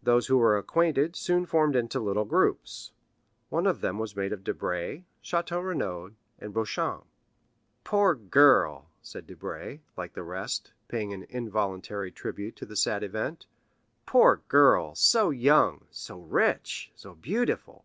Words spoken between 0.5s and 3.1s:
acquainted soon formed into little groups.